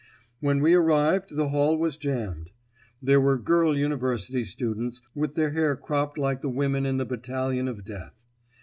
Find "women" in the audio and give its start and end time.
6.49-6.87